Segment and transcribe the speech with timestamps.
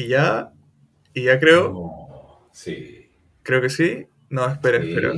[0.00, 0.50] Y ya,
[1.14, 1.72] y ya creo.
[1.72, 3.10] No, sí.
[3.42, 4.06] Creo que sí.
[4.28, 4.88] No, espera, Sí.
[4.90, 5.12] espera.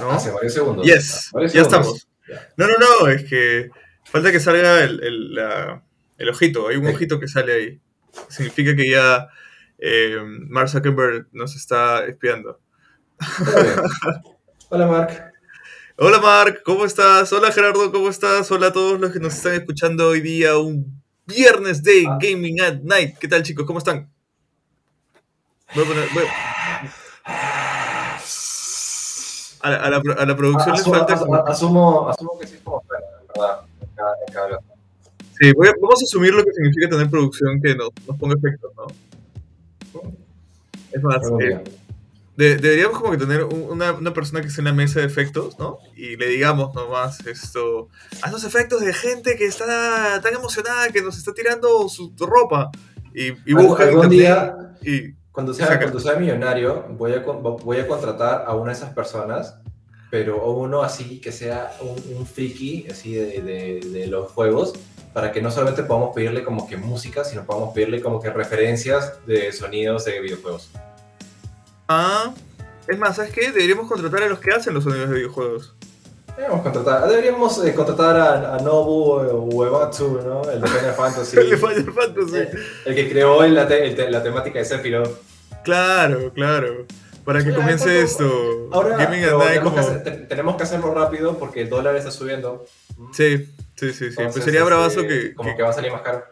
[0.00, 0.10] ¿No?
[0.12, 0.86] Hace varios segundos.
[0.86, 1.86] Yes, Varios ya segundos.
[1.96, 2.08] estamos.
[2.28, 2.48] Ya.
[2.56, 3.70] No, no, no, es que
[4.04, 5.82] falta que salga el, el, la-
[6.18, 6.68] el ojito.
[6.68, 6.92] Hay un Sí.
[6.94, 7.80] ojito que sale ahí.
[8.28, 9.28] Significa que ya
[9.78, 10.18] eh,
[10.48, 12.60] Mark Zuckerberg nos está espiando.
[14.68, 15.32] Hola, Mark.
[15.96, 17.32] Hola Mark, ¿cómo estás?
[17.32, 18.50] Hola Gerardo, ¿cómo estás?
[18.50, 22.18] Hola a todos los que nos están escuchando hoy día, un viernes de Ah.
[22.20, 23.18] Gaming at Night.
[23.18, 23.66] ¿Qué tal chicos?
[23.66, 24.11] ¿Cómo están?
[25.74, 28.18] Voy a poner- voy a-
[29.64, 31.14] A, la, a la pro- a la producción les Asumo, falta...
[31.52, 32.80] asumo, que sí fuera,
[33.20, 33.60] en verdad.
[33.80, 34.58] en cada- en cada.
[35.38, 38.34] Sí, voy a- vamos a asumir lo que significa tener producción que nos, nos ponga
[38.36, 38.86] efectos, ¿no?
[40.90, 41.62] Es más, eh,
[42.36, 45.06] de- deberíamos como que tener un- una, una persona que esté en la mesa de
[45.06, 45.78] efectos, ¿no?
[45.96, 47.88] Y le digamos nomás esto,
[48.20, 52.68] haz los efectos de gente que está tan emocionada que nos está tirando su ropa.
[53.14, 57.86] Y, y busca algún día, y cuando sea, cuando sea millonario, voy a, voy a
[57.86, 59.56] contratar a una de esas personas,
[60.10, 64.74] pero uno así que sea un, un friki así de, de- de los juegos,
[65.14, 69.14] para que no solamente podamos pedirle como que música, sino podamos pedirle como que referencias
[69.26, 70.70] de sonidos de videojuegos.
[71.88, 72.32] Ah,
[72.88, 73.52] es más, ¿sabes qué?
[73.52, 75.74] Deberíamos contratar a los que hacen los sonidos de videojuegos.
[76.36, 79.20] Deberíamos contratar, deberíamos eh, contratar a, a Nobu
[79.54, 80.50] Uematsu, ¿no?
[80.50, 81.36] El de Final Fantasy.
[81.40, 82.36] El de Final Fantasy.
[82.36, 82.48] el,
[82.86, 85.10] el que creó el- la, el temática de Sephiroth.
[85.62, 86.86] Claro, claro.
[87.24, 88.68] Para que Sí, comience esto.
[88.72, 89.74] Ahora Gaming tenemos, como...
[89.74, 92.64] que hacer- te- tenemos que hacerlo rápido porque el dólar está subiendo.
[93.12, 93.46] Sí,
[93.76, 94.04] sí, sí, sí.
[94.08, 96.24] Entonces, pues sería este, bravazo que, Como que- que va a salir más caro.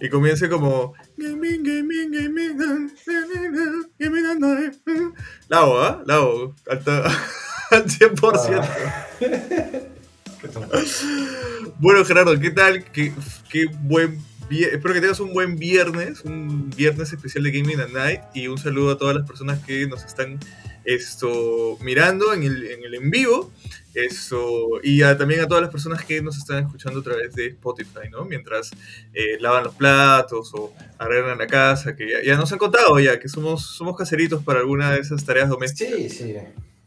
[0.00, 4.74] y comience como gaming, gaming, gaming, gaming, gaming at night.
[5.48, 6.02] Lao, ¿ah?
[7.70, 8.62] Al 100%.
[8.62, 9.06] Ah.
[11.78, 12.84] Bueno, Gerardo, ¿qué tal?
[12.92, 13.12] Qué,
[13.50, 18.20] qué buen Espero que tengas un buen viernes, un viernes especial de Gaming at Night
[18.34, 20.38] y un saludo a todas las personas que nos están
[20.86, 23.52] esto, mirando en el en, el en vivo
[23.92, 27.48] esto, y a- también a todas las personas que nos están escuchando a través de
[27.48, 28.24] Spotify, ¿no?
[28.24, 28.70] Mientras
[29.12, 33.20] eh, lavan los platos o arreglan la casa, que ya, ya nos han contado ya
[33.20, 35.94] que somos, somos caseritos para alguna de esas tareas domésticas.
[35.94, 36.34] Sí, sí.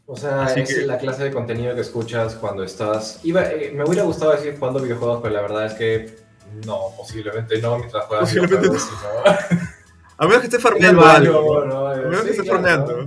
[0.06, 3.20] O sea, Así es que- la clase de contenido que escuchas cuando estás...
[3.22, 6.16] Iba, eh, me hubiera gustado decir jugando videojuegos, pero la verdad es que
[6.66, 8.90] no, posiblemente no mientras juegas Posiblemente videojuegos,
[9.48, 9.60] sino
[10.18, 11.64] A menos que esté farmeando algo.
[11.64, 11.86] ¿no?
[11.88, 13.02] A menos Sí, que esté claro, farmeando.
[13.02, 13.06] ¿no?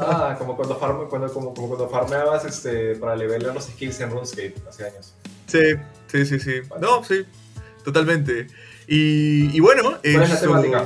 [0.00, 4.10] Ah, como cuando, farm- cuando, como, como cuando farmeabas este, para levelear los skills en
[4.10, 5.12] RuneScape hace años.
[5.46, 5.60] Sí,
[6.06, 6.52] sí, sí, sí.
[6.80, 7.26] No, sí,
[7.84, 8.46] totalmente.
[8.86, 10.84] Y, y bueno, ¿Cuál es la temática?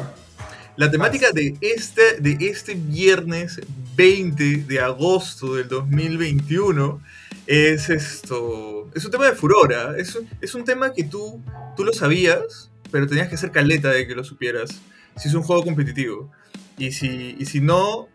[0.77, 3.61] la temática de este, de este viernes
[3.97, 7.01] 20 de agosto del 2021
[7.47, 8.91] es esto.
[8.95, 9.95] Es un tema de furora.
[9.99, 11.41] Es, un- es un tema que tú,
[11.77, 14.71] tú lo sabías, pero tenías que ser caleta de que lo supieras.
[15.17, 16.31] Si es un juego competitivo.
[16.79, 18.09] Y si, y si no.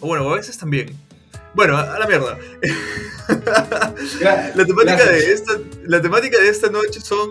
[0.00, 0.94] o Bueno, a veces también.
[1.54, 2.38] Bueno, a, a la mierda.
[4.54, 5.08] La temática, Gracias.
[5.08, 5.52] de esta,
[5.86, 7.30] la temática de esta noche son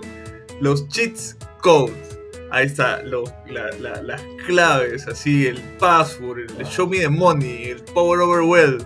[0.61, 2.08] los cheats codes.
[2.51, 7.69] Ahí está, los- la- la- las claves, así, el password, el show me the money,
[7.69, 8.77] el power over well,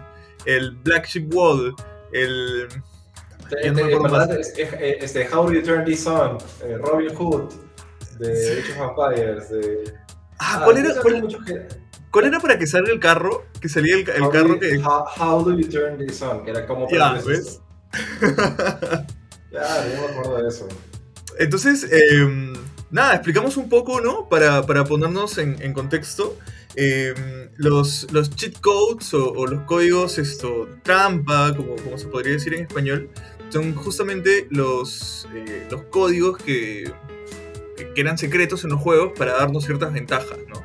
[0.45, 1.73] el black sheep wall,
[2.11, 2.67] el...
[3.49, 7.53] Te- Ya no me eh, Este, How Do You Turn This On, eh, Robin Hood,
[8.19, 9.93] de Age of Empires, de...
[10.39, 11.67] Ah, ¿cuál era, cuál, que-
[12.11, 13.45] cuál era para que salga el carro?
[13.61, 14.77] Que salía el, el carro do you- que...
[14.79, 16.89] How, how Do You Turn This On, que era como...
[16.89, 17.61] Ya, ¿ves?
[19.51, 20.67] Ya, yo me acuerdo de eso.
[21.39, 22.53] Entonces, eh,
[22.93, 24.29] nada, explicamos un poco, ¿no?
[24.29, 26.37] Para, para ponernos en, en contexto.
[26.75, 27.13] eh,
[27.57, 32.53] los, los cheat codes o, o los códigos esto, trampa, como, como se podría decir
[32.55, 33.09] en español,
[33.49, 36.91] son justamente los, eh, los códigos que,
[37.77, 40.63] que, eran secretos en los juegos para darnos ciertas ventajas, ¿no?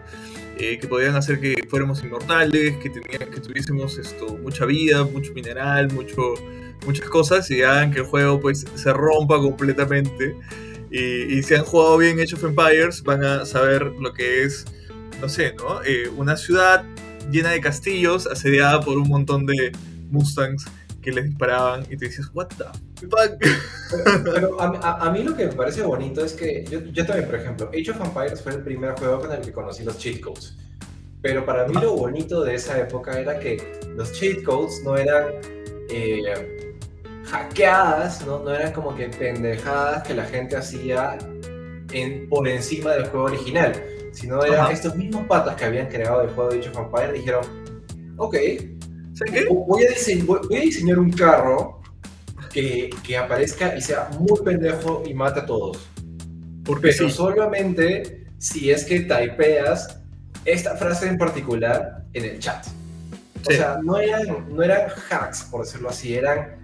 [0.56, 5.32] Eh, que podían hacer que fuéramos inmortales, que, tenían, que tuviésemos esto, mucha vida, mucho
[5.32, 6.34] mineral, mucho,
[6.86, 10.34] muchas cosas y hagan que el juego pues se rompa completamente.
[10.90, 14.64] Y, si han jugado bien Age of Empires van a saber lo que es,
[15.20, 15.82] no sé, ¿no?
[15.84, 16.84] Eh, una ciudad
[17.30, 19.72] llena de castillos asediada por un montón de
[20.10, 20.64] Mustangs
[21.02, 22.64] que les disparaban y te dices, what the
[23.06, 24.24] fuck?
[24.24, 27.68] Pero a, mí lo que me parece bonito es que yo, yo también, por ejemplo,
[27.68, 30.56] Age of Empires fue el primer juego con el que conocí los cheat codes.
[31.20, 35.26] Pero para mí lo bonito de esa época era que los cheat codes no eran
[35.90, 36.67] eh,
[37.30, 38.40] hackeadas, ¿no?
[38.40, 41.18] no eran como que pendejadas que la gente hacía
[41.92, 43.72] en, por encima del juego original,
[44.12, 44.72] sino eran Ajá.
[44.72, 47.44] estos mismos patas que habían creado el juego de Age of Empires dijeron,
[48.16, 48.34] ok,
[49.14, 49.44] ¿Saben qué?
[49.50, 51.80] Voy a, dise- voy- voy a diseñar un carro
[52.52, 55.88] que, que aparezca y sea muy pendejo y mate a todos.
[56.64, 57.14] Porque Pero sí.
[57.16, 59.98] solamente si es que typeas
[60.44, 62.64] esta frase en particular en el chat.
[63.46, 66.56] O sea, no eran, no eran hacks, por decirlo así, eran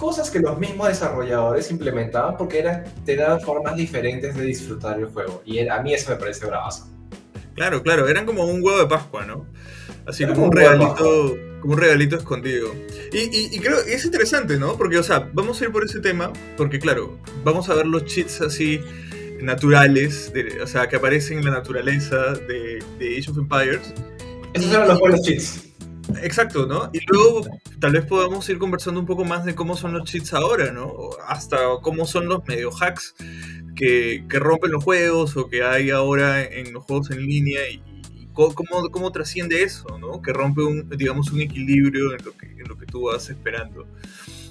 [0.00, 5.06] cosas que los mismos desarrolladores implementaban porque eran, te daban formas diferentes de disfrutar el
[5.06, 5.42] juego.
[5.44, 6.88] Y a mí eso me parece bravazo.
[7.54, 9.46] Claro, claro, eran como un huevo de Pascua, ¿no?
[10.06, 12.72] Así como un, regalito, como un regalito escondido.
[13.12, 14.78] Y, y, creo que es interesante, ¿no?
[14.78, 18.06] Porque, o sea, vamos a ir por ese tema, porque claro, vamos a ver los
[18.06, 18.80] cheats así
[19.42, 20.32] naturales,
[20.62, 23.92] o sea, que aparecen en la naturaleza de, de Age of Empires.
[24.54, 25.69] Esos eran los buenos cheats.
[26.22, 26.90] Exacto, ¿no?
[26.92, 27.46] Y luego
[27.78, 30.92] tal vez podamos ir conversando un poco más de cómo son los cheats ahora, ¿no?
[31.26, 33.14] Hasta cómo son los medio hacks
[33.76, 37.82] que, que rompen los juegos o que hay ahora en los juegos en línea y,
[38.32, 40.22] cómo, cómo, trasciende eso, ¿no?
[40.22, 43.86] Que rompe un, digamos, un equilibrio en lo que, en lo que tú vas esperando.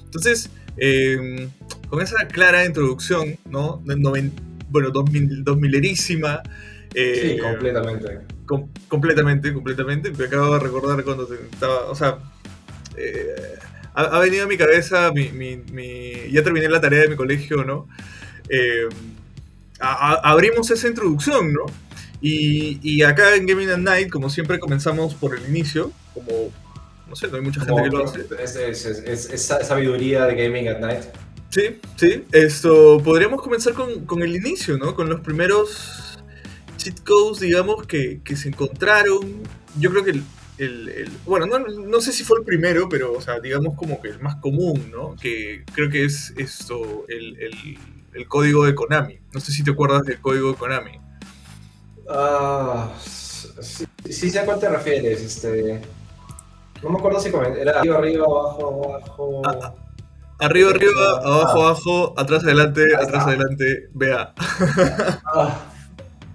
[0.06, 1.50] Entonces, em,
[1.88, 3.82] con esa clara introducción, ¿no?
[4.70, 6.42] bueno, 2000, 2000erísima.
[6.94, 8.39] Eh, sí, completamente.
[8.88, 10.12] Completamente, completamente.
[10.12, 12.20] Me acabo de recordar cuando estaba, o sea,
[12.98, 13.58] eh,
[13.94, 17.88] ha, venido a mi cabeza, mi, mi, ya terminé la tarea de mi colegio, ¿no?
[18.50, 18.88] Eh,
[19.80, 21.66] abrimos esa introducción, ¿no?
[22.22, 26.52] Y, y, acá en Gaming at Night, como siempre, comenzamos por el inicio, como,
[27.08, 28.26] no sé, no hay mucha gente que lo hace.
[28.44, 31.04] Es, es, es, sabiduría de Gaming at Night.
[31.50, 32.26] Sí, sí.
[32.32, 34.96] Esto, podríamos comenzar con, con el inicio, ¿no?
[34.96, 36.09] Con los primeros
[36.80, 39.44] cheat codes, digamos, que, que se encontraron.
[39.80, 40.24] Yo creo que el,
[40.58, 44.02] el, el bueno, no, no, sé si fue el primero, pero, o sea, digamos como
[44.02, 45.16] que el más común, ¿no?
[45.16, 47.38] Que creo que es esto, el,
[48.14, 49.20] el código de Konami.
[49.34, 51.00] No sé si te acuerdas del código de Konami.
[52.10, 55.22] Ah, sí, sí sé a cuál te refieres.
[55.22, 55.82] Este,
[56.82, 59.42] no me acuerdo si era arriba, arriba, abajo, abajo.
[59.46, 59.74] Ah, ah,
[60.40, 64.34] arriba, arriba, abajo, abajo, atrás, adelante, atrás, adelante, vea.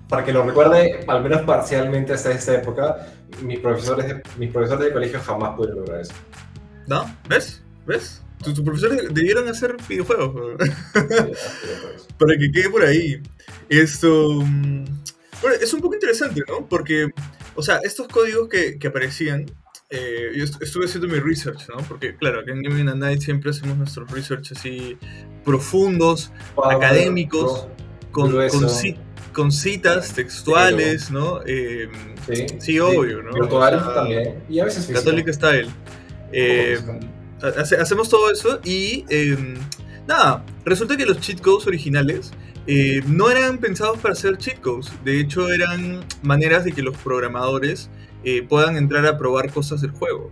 [0.09, 3.09] Para que lo recuerde, al menos parcialmente hasta esta época,
[3.43, 6.13] mis profesores de, mis profesores de colegio jamás pudieron lograr eso.
[6.87, 7.17] ¿No?
[7.29, 7.63] ¿Ves?
[7.87, 8.23] ¿Ves?
[8.43, 10.61] Tus profesores debieron hacer videojuegos.
[12.19, 13.23] Para que quede por ahí.
[13.71, 14.41] Esto.
[14.43, 14.85] Mm,
[15.41, 16.67] bueno, es un poco interesante, ¿no?
[16.67, 17.09] Porque,
[17.55, 19.47] o sea, estos códigos que, que aparecían,
[19.89, 21.77] eh, yo estuve haciendo mi research, ¿no?
[21.89, 24.99] Porque, claro, acá en Gaming and Night siempre hacemos nuestros research así
[25.45, 26.31] profundos,
[26.63, 27.69] académicos,
[28.11, 28.69] con, con,
[29.35, 31.41] con, citas textuales, ¿no?
[31.47, 31.89] Eh,
[32.27, 33.33] sí, sí, obvio, ¿no?
[33.33, 34.43] Virtual también.
[34.49, 35.69] Y a veces Católica Style.
[36.33, 36.79] Eh,
[37.81, 39.55] hacemos todo eso y, em,
[40.07, 42.33] nada, resulta que los cheat codes originales
[42.67, 46.97] eh, no eran pensados para ser cheat codes, de hecho eran maneras de que los
[46.97, 47.91] programadores
[48.25, 50.31] eh, puedan entrar a probar cosas del juego.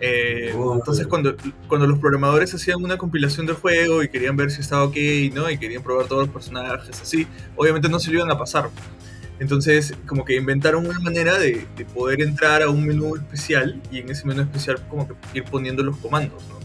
[0.00, 1.34] Eh, entonces cuando,
[1.66, 4.96] cuando los programadores hacían una compilación del juego y querían ver si estaba ok,
[5.32, 5.50] ¿no?
[5.50, 8.70] Y querían probar todos los personajes así, obviamente no se lo iban a pasar.
[9.40, 13.98] Entonces, como que inventaron una manera de, de, poder entrar a un menú especial y
[13.98, 16.58] en ese menú especial como que ir poniendo los comandos, ¿no?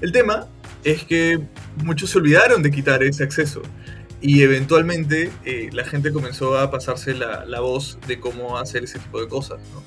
[0.00, 0.48] El tema
[0.82, 1.40] es que
[1.84, 3.62] muchos se olvidaron de quitar ese acceso
[4.20, 8.98] y eventualmente eh, la gente comenzó a pasarse la, la, voz de cómo hacer ese
[8.98, 9.60] tipo de cosas.
[9.72, 9.82] ¿no?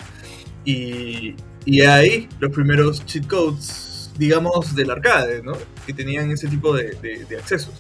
[0.66, 5.54] Y, y ahí los primeros cheat codes, digamos, del arcade, ¿no?
[5.86, 6.96] que tenían ese tipo de,
[7.28, 7.74] de, accesos.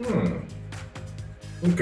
[0.00, 1.72] Hmm.
[1.72, 1.80] Ok.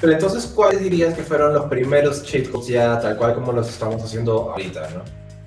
[0.00, 3.68] Pero entonces, ¿cuáles dirías que fueron los primeros cheat codes ya tal cual como los
[3.68, 5.02] estamos haciendo ahorita, ¿no?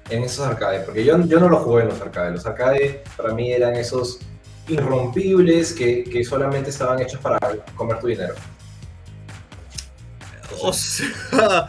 [0.10, 0.84] En esos arcades.
[0.84, 2.34] Porque yo, yo no los jugué en los arcades.
[2.34, 4.20] Los arcades para mí eran esos
[4.68, 7.40] irrompibles que, que solamente estaban hechos para
[7.76, 8.36] comer tu dinero.
[10.62, 11.68] O sea,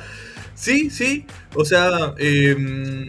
[0.58, 1.26] sí, sí.
[1.54, 3.08] O sea, em,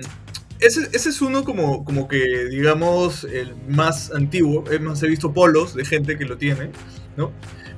[0.59, 4.63] ese, ese, es uno como, como que, digamos, el más antiguo.
[4.69, 6.71] Es más, he visto polos de gente que lo tiene,
[7.17, 7.31] ¿no?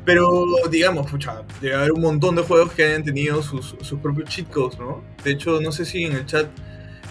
[0.03, 4.29] Pero, digamos, pucha, debe haber un montón de juegos que hayan tenido sus, sus propios
[4.29, 5.03] cheat codes, ¿no?
[5.23, 6.47] De hecho, no sé si en el chat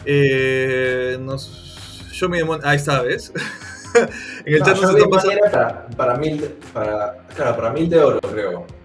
[0.05, 1.67] eh, nos...
[2.13, 3.33] Show me the Ahí está, ¿ves?
[4.45, 8.80] en el chat no, se para, para, mil, para, claro, para mil de oro, creo.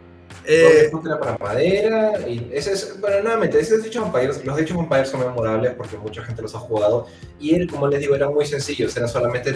[0.47, 5.21] Eh, para madera y ese es, bueno, nuevamente, ese de Vampires, los hecho Vampires son
[5.21, 7.07] memorables porque mucha gente los ha jugado
[7.39, 9.55] y él, como les digo, eran muy sencillos, era solamente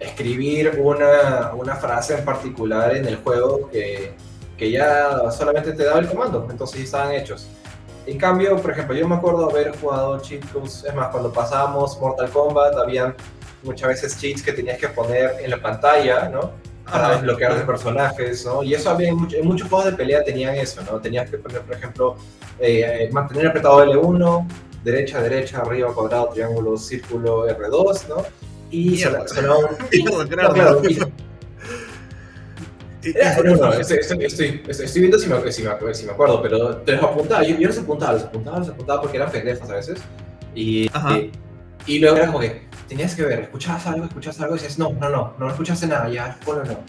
[0.00, 4.14] escribir una, una frase en particular en el juego que,
[4.56, 7.46] que ya solamente te daba el comando, entonces estaban hechos.
[8.06, 12.30] En cambio, por ejemplo, yo me acuerdo haber jugado cheat es más, cuando pasábamos Mortal
[12.30, 13.14] Kombat, habían
[13.64, 16.52] muchas veces cheats que tenías que poner en la pantalla, ¿no?
[16.90, 18.62] Para desbloquear de personajes, ¿no?
[18.62, 21.00] Y eso había en, muchos juegos de pelea tenían eso, ¿no?
[21.00, 22.16] Tenías que poner, por ejemplo,
[22.60, 24.46] eh, mantener apretado L1,
[24.84, 28.24] derecha, derecha, arriba, cuadrado, triángulo, círculo, R2, ¿no?
[28.70, 29.24] Y sonaba
[29.58, 31.16] un...
[33.60, 37.44] no, estoy, viendo si me, si, me, si me, acuerdo, pero te los apuntaba.
[37.44, 40.00] Yo, yo los apuntaba, los apuntaba, los apuntaba porque eran pendejos a veces.
[40.54, 40.90] Y,
[41.86, 44.92] y, luego era como que tenías que ver, escuchabas algo, escuchabas algo y dices, no,
[44.92, 46.72] no, no, no escuchaste nada, ya, bueno, no.
[46.72, 46.84] no, no.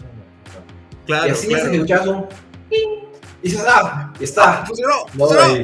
[1.06, 1.64] Claro, y así claro.
[1.64, 2.26] es que escuchabas un.
[3.40, 4.62] Y dices, ah, y está.
[4.62, 5.62] Ah, funcionó, funcionó.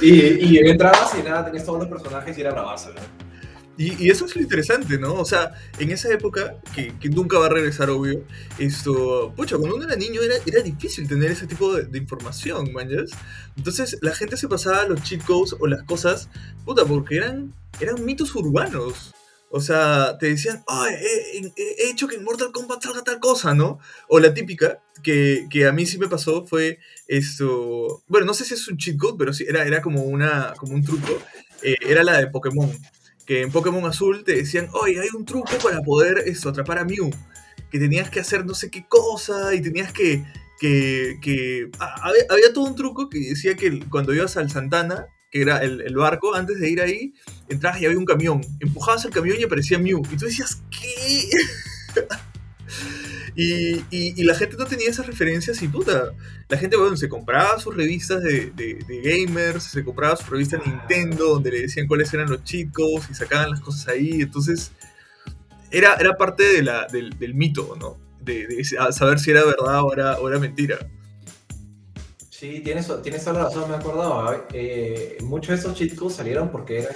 [0.00, 3.26] Y, y, y, entrabas y nada, tenías todos los personajes y era bravazo, ¿no?
[3.78, 5.14] Y, eso es lo interesante, ¿no?
[5.14, 8.24] O sea, en esa época, que, nunca va a regresar, obvio,
[8.58, 13.10] esto, pucha, cuando uno era niño era, era difícil tener ese tipo de, información, manjas.
[13.56, 16.30] Entonces la gente se pasaba los cheat codes o las cosas,
[16.64, 19.14] puta, porque eran, eran mitos urbanos.
[19.50, 23.78] O sea, te decían, oh, he, hecho que en Mortal Kombat salga tal cosa, ¿no?
[24.08, 28.02] O la típica, que, que, a mí sí me pasó, fue esto.
[28.08, 30.74] Bueno, no sé si es un cheat code, pero sí, era, era como, una, como
[30.74, 31.22] un truco.
[31.62, 32.70] Eh, era la de Pokémon
[33.26, 36.84] que en Pokémon Azul te decían, oye, hay un truco para poder eso, atrapar a
[36.84, 37.10] Mew,
[37.70, 40.24] que tenías que hacer no sé qué cosa y tenías que...
[40.60, 41.68] que, que
[42.28, 46.34] había, todo un truco que decía que cuando ibas al Santana, que era el, barco,
[46.34, 47.14] antes de ir ahí,
[47.48, 51.28] entrabas y había un camión, empujabas el camión y aparecía Mew, y tú decías, ¿qué?
[53.38, 56.14] Y, y, la gente no tenía esas referencias y puta.
[56.48, 60.70] La gente, bueno, se compraba sus revistas de, de, gamers, se compraba sus revistas de
[60.70, 64.22] Nintendo, donde le decían cuáles eran los chicos y sacaban las cosas ahí.
[64.22, 64.72] Entonces,
[65.70, 67.98] era, era parte de la, del, del mito, ¿no?
[68.24, 70.78] De, de, saber si era verdad o era, o era mentira.
[72.38, 74.46] Sí, tienes, tienes toda la razón, me acordaba.
[74.52, 76.92] Eh, muchos de esos chicos salieron porque eran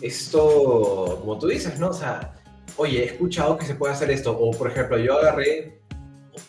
[0.00, 1.88] esto, como tú dices, ¿no?
[1.88, 2.34] O sea,
[2.76, 5.82] oye, he escuchado que se puede hacer esto, o por ejemplo, yo agarré,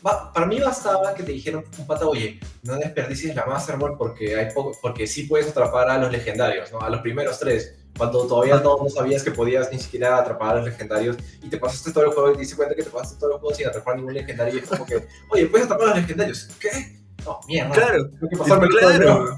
[0.03, 4.35] para mí bastaba que te dijeran un pata, oye, no desperdicies la Master Ball porque,
[4.35, 6.81] hay poco, porque sí puedes atrapar a los legendarios, ¿no?
[6.81, 10.65] A los primeros tres, cuando todavía no, sabías que podías ni siquiera atrapar a los
[10.65, 13.33] legendarios y te pasaste todo el juego y te diste cuenta que te pasaste todo
[13.33, 16.01] el juego sin atrapar ningún legendario y es como que, oye, puedes atrapar a los
[16.01, 17.03] legendarios, ¿qué?
[17.25, 17.71] No, mierda.
[17.71, 19.37] Claro, que pasarme claro.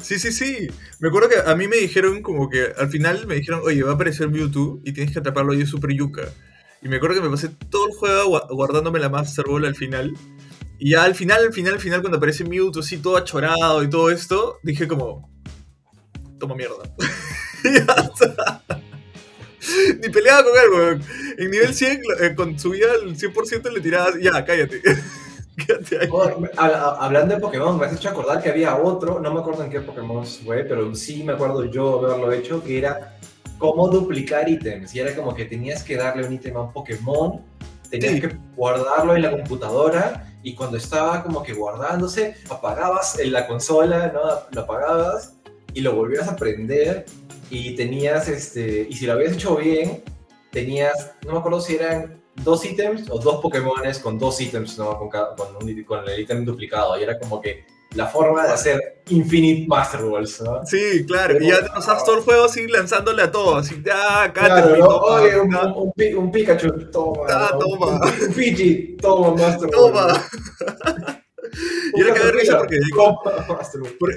[0.00, 0.68] Sí, sí, sí.
[1.00, 3.92] Me acuerdo que a mí me dijeron como que al final me dijeron, oye, va
[3.92, 6.28] a aparecer Mewtwo y tienes que atraparlo y es super yuca.
[6.82, 10.12] Y me acuerdo que me pasé todo el juego guardándome la Master Ball al final.
[10.78, 13.88] Y ya al final, al final, al final, cuando aparece Mewtwo así todo achorado y
[13.88, 15.30] todo esto, dije como,
[16.38, 16.76] toma mierda.
[20.00, 21.02] Ni peleaba con él, weón.
[21.38, 24.82] En nivel 100, eh, con subía al 100% le tirabas, ya, cállate.
[26.56, 29.80] hablando de Pokémon, me has hecho acordar que había otro, no me acuerdo en qué
[29.80, 33.16] Pokémon fue, pero sí me acuerdo yo haberlo hecho, que era
[33.58, 34.94] cómo duplicar ítems.
[34.94, 37.42] Y era como que tenías que darle un ítem a un Pokémon,
[37.90, 43.46] tenías que guardarlo en la computadora y cuando estaba como que guardándose, apagabas en la
[43.46, 44.20] consola, ¿no?
[44.52, 45.34] Lo apagabas
[45.74, 47.06] y lo volvías a prender
[47.50, 50.02] y tenías, este, y si lo habías hecho bien,
[50.52, 54.98] tenías, no me acuerdo si eran dos ítems o dos Pokémones con dos ítems, ¿no?
[54.98, 56.98] Con, con, el ítem duplicado.
[56.98, 57.64] Y era como que
[57.94, 60.64] la forma de hacer Infinite Master Balls, ¿no?
[60.66, 61.40] Sí, claro.
[61.40, 63.56] y ya te pasas todo el juego así lanzándole a todo.
[63.56, 64.86] Así, ah, claro, ¿no?
[64.86, 67.26] Oye, un, un, un, Pikachu, toma.
[67.28, 68.00] Ah, toma.
[68.00, 70.06] Un, Fiji, toma Master Toma.
[71.94, 72.76] y era que de risa porque,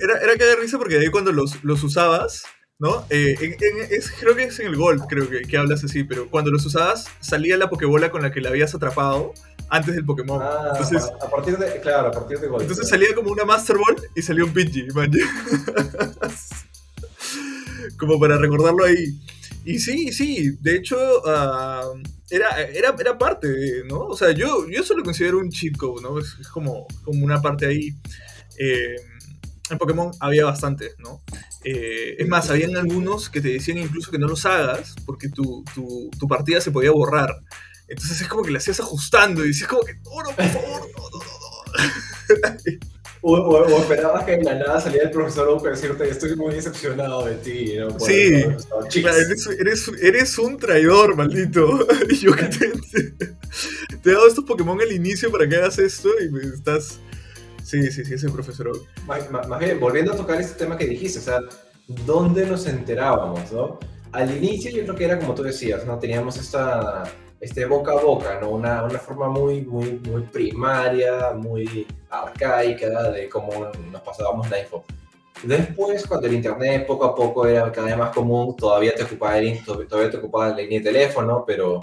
[0.01, 2.43] era, era que de risa porque ahí cuando los, los usabas
[2.79, 3.05] ¿no?
[3.09, 3.57] Eh,
[3.91, 6.65] es, creo que es en el Golf, creo que, que, hablas así, pero cuando los
[6.65, 9.33] usabas salía la Pokébola con la que la habías atrapado
[9.69, 10.41] antes del Pokémon.
[10.41, 12.61] Ah, entonces, a partir de, claro, a partir de Golf.
[12.61, 14.87] Entonces salía como una Master Ball y salió un Pidgey,
[17.97, 19.19] como para recordarlo ahí.
[19.65, 24.05] Y sí, sí, de hecho, uh, era, era, era parte, ¿no?
[24.05, 26.17] O sea, yo, yo eso lo considero un cheat code, ¿no?
[26.17, 27.93] Es, es como, como una parte ahí.
[28.57, 28.95] Eh,
[29.69, 31.21] en Pokémon había bastantes, ¿no?
[31.63, 35.63] Eh, es más, habían algunos que te decían incluso que no los hagas porque tu,
[35.75, 37.35] tu, tu, partida se podía borrar.
[37.87, 40.89] Entonces es como que le hacías ajustando y decías como que, no, no, por favor,
[40.95, 42.79] no, no, no,
[43.21, 47.25] O, o, esperabas que en la nada saliera el profesor a decirte, estoy muy decepcionado
[47.25, 47.73] de ti.
[47.77, 47.99] ¿no?
[47.99, 48.45] sí,
[49.01, 49.17] claro,
[49.59, 51.85] eres, eres, un traidor, maldito.
[52.09, 52.71] y yo que te,
[54.01, 56.99] te, he dado estos Pokémon al inicio para que hagas esto y me estás
[57.69, 58.71] Sí, sí, sí, ese profesor.
[59.05, 61.39] Más, bien, volviendo a tocar este tema que dijiste, o sea,
[61.87, 63.77] ¿dónde nos enterábamos, no?
[64.11, 65.99] Al inicio yo creo que era como tú decías, ¿no?
[65.99, 67.03] Teníamos esta,
[67.39, 68.49] este boca a boca, ¿no?
[68.49, 74.83] Una, una forma muy, muy, muy primaria, muy arcaica de cómo nos pasábamos la info.
[75.43, 79.37] Después, cuando el internet poco a poco era cada vez más común, todavía te ocupaba,
[79.37, 81.81] el, todavía te ocupaba la línea de teléfono, pero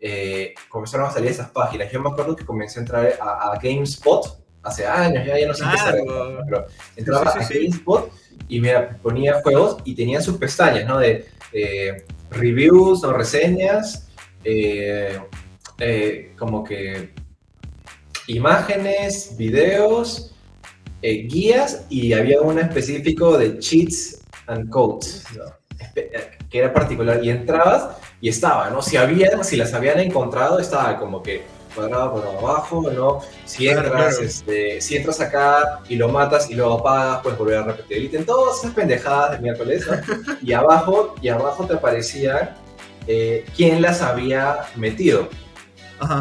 [0.00, 1.92] eh, comenzaron a salir esas páginas.
[1.92, 5.54] Yo me acuerdo que comencé a entrar a, a GameSpot, hace años, ya, ya no
[5.54, 6.02] sé qué
[6.44, 8.12] pero entraba a GameSpot
[8.48, 8.72] y me
[9.02, 10.98] ponía juegos y tenía sus pestañas, ¿no?
[10.98, 14.08] De eh, reviews o reseñas,
[14.44, 15.18] eh,
[15.78, 17.14] eh, como que
[18.26, 20.34] imágenes, videos,
[21.00, 25.24] guías y había un específico de cheats and codes,
[26.50, 27.24] que era particular.
[27.24, 28.82] Y entrabas y estaba, ¿no?
[28.82, 31.42] Si, había, si las habían encontrado, estaba como que
[31.78, 33.20] cuadrado abajo, ¿no?
[33.44, 37.62] Si entras, Este, si entras acá y lo matas y luego apagas, puedes volver a
[37.64, 38.24] repetir el ítem.
[38.24, 40.36] Todas esas pendejadas de miércoles, ¿no?
[40.42, 42.56] y abajo, y abajo te aparecía
[43.06, 45.28] eh, quién las había metido.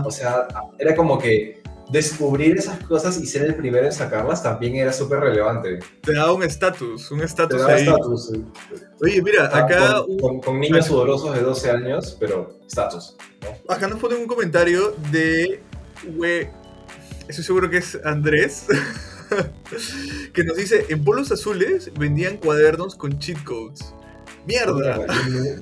[0.06, 0.48] O sea,
[0.80, 5.20] era como que descubrir esas cosas y ser el primero en sacarlas también era súper
[5.20, 5.80] relevante.
[6.02, 8.46] Te da un estatus, un estatus Te da estatus, sí.
[9.02, 10.04] Oye, mira, acá...
[10.44, 13.16] Con, niños sudorosos de 12 años, pero estatus.
[13.70, 15.62] Acá nos ponen un comentario de...
[16.16, 16.50] We...
[17.28, 18.66] Estoy seguro que es Andrés.
[20.34, 23.94] que nos dice, en polos azules vendían cuadernos con cheat codes.
[24.46, 25.06] ¡Mierda!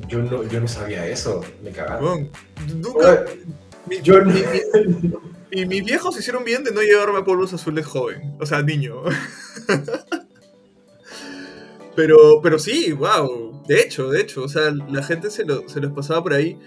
[0.07, 2.29] Yo no, yo no, sabía eso, me cagaron.
[2.79, 3.25] nunca...
[4.03, 4.31] yo no...
[5.55, 9.03] Y mis viejos hicieron bien de no llevarme a polvos azules joven, o sea, niño.
[11.95, 13.63] pero, pero sí, wow.
[13.65, 16.59] De hecho, de hecho, o sea, la gente se, lo, se los pasaba por ahí.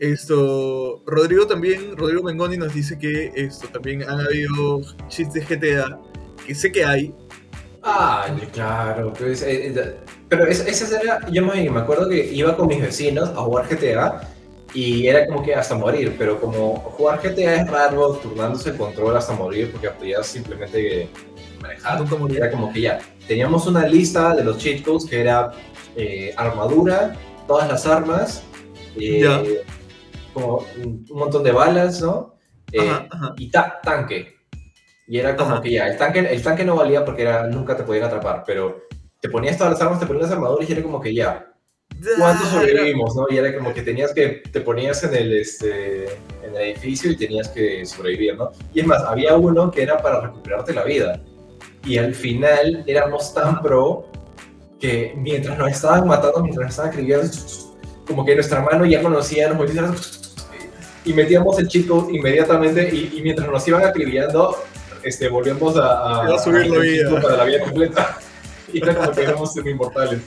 [0.00, 5.98] Esto, Rodrigo también, Rodrigo Mengoni nos dice que esto también han habido chistes GTA,
[6.46, 7.14] que sé que hay.
[7.82, 9.96] Ah, claro, pues, eh, eh,
[10.28, 14.35] pero esa era, yo me acuerdo que iba con mis vecinos a jugar GTA
[14.76, 19.16] y era como que hasta morir, pero como jugar GTA es raro, turnándose el control
[19.16, 21.08] hasta morir, porque podías simplemente
[21.62, 25.50] manejar, era como que ya, teníamos una lista de los cheat codes que era
[25.96, 27.16] eh, armadura,
[27.46, 28.42] todas las armas,
[28.96, 29.62] eh,
[30.34, 32.34] como un, montón de balas, ¿no?
[32.70, 34.34] Eh, y tanque.
[35.08, 37.82] Y era como que ya, el tanque, el tanque no valía porque era, nunca te
[37.82, 38.82] podían atrapar, pero
[39.22, 41.55] te ponías todas las armas, te ponías las armaduras y era como que ya,
[42.18, 43.26] ¿Cuántos sobrevivimos, no?
[43.30, 46.04] Y era como que tenías que, te ponías en el, este,
[46.44, 48.52] en el edificio y tenías que sobrevivir, ¿no?
[48.72, 51.20] Y es más, había uno que era para recuperarte la vida.
[51.84, 54.10] Y al final éramos tan pro
[54.80, 57.28] que mientras nos estaban matando, mientras nos estaban escribiendo,
[58.06, 60.16] como que nuestra mano ya conocía, nos
[61.04, 64.56] y metíamos el chico inmediatamente y, mientras nos iban acribillando,
[65.04, 67.22] este, volvíamos a, a, subir la vida.
[67.22, 68.18] para la vida completa.
[68.72, 70.18] Y era como que éramos inmortales.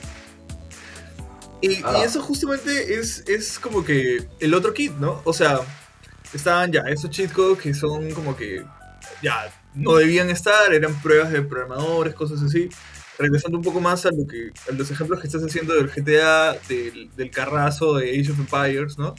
[1.60, 2.02] Y, ah.
[2.04, 5.20] eso justamente es, es como que el otro kit, ¿no?
[5.24, 5.60] O sea,
[6.32, 8.64] estaban ya esos cheat codes que son como que
[9.22, 12.68] ya no debían estar, eran pruebas de programadores, cosas así.
[13.18, 16.54] Regresando un poco más a, lo que, a los ejemplos que estás haciendo del GTA,
[16.68, 19.14] del, del carrazo de Age of Empires, ¿no?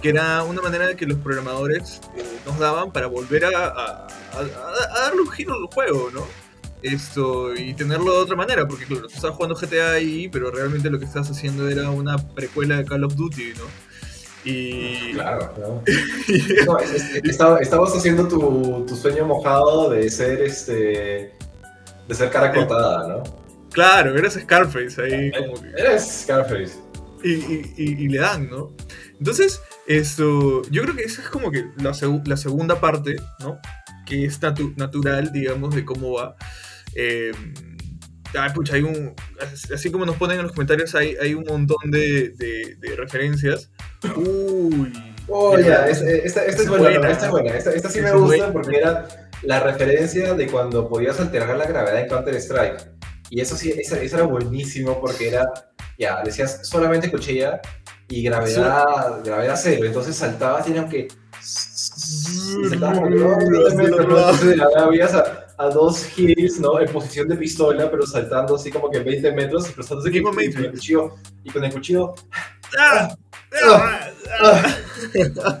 [0.00, 4.08] Que era una manera de que los programadores eh, nos daban para volver a, a,
[4.34, 6.24] a darle un giro al juego, ¿no?
[6.82, 10.90] Esto y tenerlo de otra manera, porque claro, tú estabas jugando GTA ahí, pero realmente
[10.90, 13.64] lo que estás haciendo era una precuela de Call of Duty, ¿no?
[14.44, 15.12] Y...
[15.12, 15.52] Claro,
[16.66, 21.34] no, estabas haciendo tu, tu, sueño mojado de ser este
[22.08, 23.22] de ser cara cortada, ¿no?
[23.70, 25.68] Claro, eres Scarface ahí como que...
[25.76, 26.72] Eres Scarface.
[27.22, 28.72] Y, y, y, le dan, ¿no?
[29.18, 31.92] Entonces, esto, yo creo que esa es como que la,
[32.24, 33.58] la segunda parte, ¿no?
[34.06, 34.40] Que es
[34.76, 36.34] natural, digamos, de cómo va.
[36.94, 37.32] Eh,
[38.54, 39.14] pucha, hay un,
[39.74, 43.70] así como nos ponen en los comentarios, hay, hay un montón de, de, referencias.
[44.16, 44.92] Uy.
[45.28, 47.56] Oh, ya, esta, esta, es buena, esta es buena.
[47.56, 49.06] Esta, sí me gusta porque era
[49.42, 52.80] la referencia de cuando podías alterar la gravedad en Counter-Strike.
[53.30, 55.48] Y eso sí, eso, era buenísimo porque era,
[55.98, 57.60] ya, decías solamente cuchilla
[58.08, 59.86] y gravedad, gravedad cero.
[59.86, 61.08] Entonces saltabas y que...
[62.70, 63.00] Saltabas,
[65.60, 66.80] a dos kills, ¿no?
[66.80, 70.42] En posición de pistola, pero saltando así como que 20 metros y cruzándose con, con
[70.42, 71.14] el cuchillo.
[71.44, 72.14] Y con el cuchillo.
[72.78, 73.14] ¡Ah!
[73.62, 74.10] ¡Ah!
[74.40, 75.60] ¡Ah!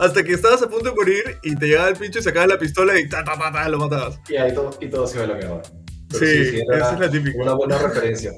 [0.00, 2.58] Hasta que estabas a punto de morir y te llegaba el pincho y sacabas la
[2.58, 4.18] pistola y ta, ta, ta, ta lo matabas.
[4.28, 5.62] Y ahí todo, y todo se iba a la mierda.
[6.10, 7.40] Sí, sí, esa es la típica.
[7.40, 8.32] Una buena referencia.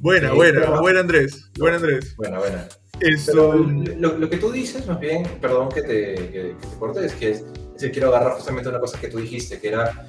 [0.00, 1.50] buena, buena, buena Andrés.
[1.58, 2.14] Buena Andrés.
[2.16, 2.68] Buena, buena.
[3.00, 3.54] Eso...
[3.54, 7.14] Lo, lo, que tú dices, más bien, perdón que te, que, que te corte, es
[7.14, 7.44] que es
[7.78, 10.06] quiero agarrar justamente una cosa que tú dijiste, que era,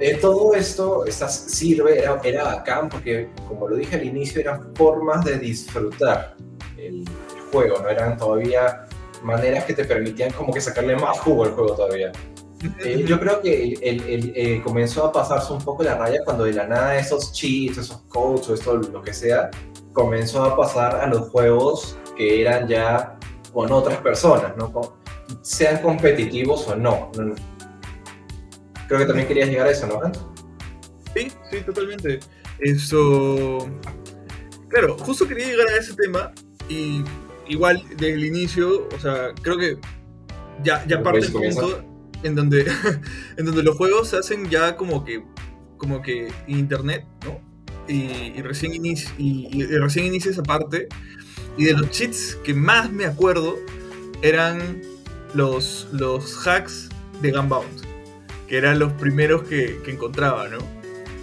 [0.00, 4.74] eh, todo esto estas, sirve, era, era bacán, porque como lo dije al inicio, eran
[4.74, 6.36] formas de disfrutar
[6.76, 7.04] el,
[7.52, 8.86] juego, no eran todavía
[9.22, 12.10] maneras que te permitían como que sacarle más jugo al juego todavía.
[12.82, 16.54] Eh, yo creo que el, eh, comenzó a pasarse un poco la raya cuando de
[16.54, 19.50] la nada esos cheats, esos codes o esto, lo que sea,
[19.92, 23.18] comenzó a pasar a los juegos que eran ya
[23.52, 24.72] con otras personas, ¿no?
[25.42, 27.10] Sean competitivos o no.
[28.88, 30.00] Creo que también querías llegar a eso, ¿no?
[31.14, 32.20] Sí, sí, totalmente.
[32.58, 33.68] Eso.
[34.68, 36.32] Claro, justo quería llegar a ese tema
[36.68, 37.04] y
[37.48, 39.78] igual desde el inicio, o sea, creo que
[40.62, 41.82] ya, ya parte el punto.
[42.22, 42.66] en donde,
[43.36, 45.24] en donde los juegos se hacen ya como que,
[45.76, 47.40] como que internet, ¿no?
[47.86, 50.88] Y, recién inicia, y, recién inicia esa parte.
[51.56, 53.56] Y de los cheats que más me acuerdo
[54.22, 54.80] eran
[55.34, 56.88] los, los hacks
[57.20, 57.82] de Gunbound,
[58.48, 60.58] que eran los primeros que, que encontraba, ¿no?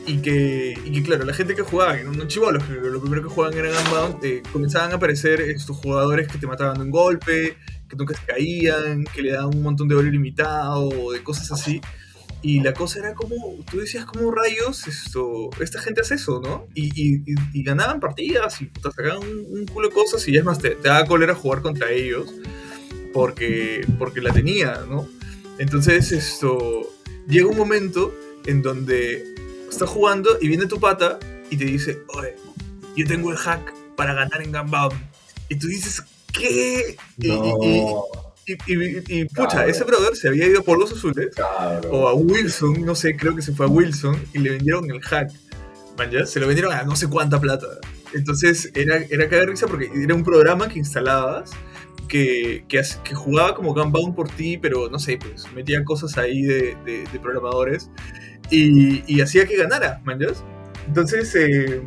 [0.05, 3.29] Y que, y que, claro, la gente que jugaba, que no chivolos, lo primero que
[3.29, 7.57] jugaban era Gunbound, eh, comenzaban a aparecer estos jugadores que te mataban de un golpe,
[7.87, 11.51] que nunca se caían, que le daban un montón de oro ilimitado, o de cosas
[11.51, 11.81] así.
[12.43, 13.35] Y la cosa era como,
[13.69, 16.65] tú decías, como rayos esto, esta gente hace eso, no?
[16.73, 17.21] Y,
[17.53, 20.87] y, ganaban partidas y puta, sacaban un, culo de cosas y es más, te, te
[20.87, 22.33] daba cólera jugar contra ellos
[23.13, 25.07] porque, porque la tenía, ¿no?
[25.57, 26.89] Entonces esto,
[27.27, 28.13] llega un momento
[28.45, 29.23] en donde
[29.69, 31.19] estás jugando y viene tu pata
[31.49, 32.35] y te dice, oye,
[32.95, 34.93] yo tengo el hack para ganar en Gunbound.
[35.49, 36.97] Y tú dices, ¿qué?
[37.17, 41.29] Y, pucha, ese brother se había ido por los azules
[41.89, 45.01] o a Wilson, no sé, creo que se fue a Wilson y le vendieron el
[45.01, 45.31] hack.
[46.11, 46.25] ¿ya?
[46.25, 47.67] Se lo vendieron a no sé cuánta plata.
[48.13, 51.51] Entonces era, era caer risa porque era un programa que instalabas
[52.11, 56.41] que, que, que, jugaba como Gunbound por ti, pero no sé, pues metía cosas ahí
[56.41, 57.89] de, de, programadores
[58.49, 60.19] y, y, hacía que ganara, ¿man?
[60.87, 61.81] Entonces eh,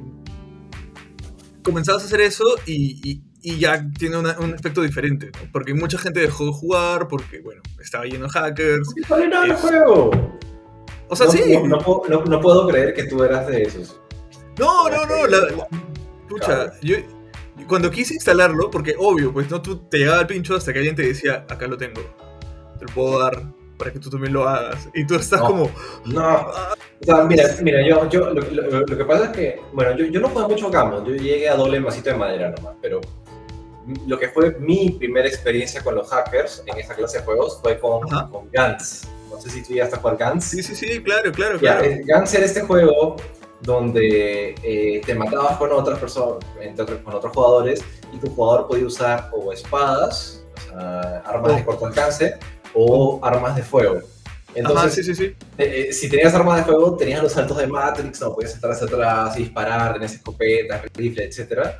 [1.62, 5.50] comenzabas a hacer eso y, y ya tiene un aspecto diferente, ¿no?
[5.52, 8.94] Porque mucha gente dejó de jugar porque, bueno, estaba lleno de hackers.
[8.94, 10.10] ¿Qué nada el juego?
[11.10, 11.54] O sea, sí.
[11.66, 14.00] No, no, puedo creer que tú eras de esos.
[14.58, 15.26] No, no, no.
[15.26, 15.68] La,
[16.26, 16.96] pucha, yo
[17.68, 20.96] cuando quise instalarlo, porque obvio, pues no tú te llegaba el pincho hasta que alguien
[20.96, 22.00] te decía, acá lo tengo,
[22.78, 23.42] te lo puedo dar
[23.78, 24.88] para que tú también lo hagas.
[24.94, 25.70] Y tú estás como.
[26.04, 26.46] No.
[27.00, 30.20] O sea, mira, mira yo, yo lo, lo, que pasa es que, bueno, yo, yo
[30.20, 33.00] no juego mucho Gamma, yo llegué a doble masito de madera nomás, pero
[34.06, 37.78] lo que fue mi primera experiencia con los hackers en esta clase de juegos fue
[37.78, 39.06] con, con Gantz.
[39.30, 40.44] No sé si tú ya estás con Gantz.
[40.44, 41.84] Sí, sí, sí, claro, claro, claro.
[42.04, 43.16] Gantz era este juego
[43.64, 46.44] donde eh, te matabas con otras personas,
[47.04, 51.64] con otros jugadores, y tu jugador podía usar o espadas, o sea, armas de oh.
[51.64, 52.38] corto alcance,
[52.74, 54.00] o armas de fuego.
[54.54, 55.24] Entonces, sí, sí, sí.
[55.58, 58.70] Eh, eh, si tenías armas de fuego, tenías los saltos de Matrix, no podías estar
[58.70, 61.70] hacia atrás y disparar, tenías escopetas, rifle, etc.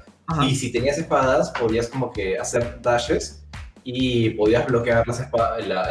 [0.43, 3.45] Y si tenías espadas, podías como que hacer dashes
[3.85, 5.21] y podías bloquear las,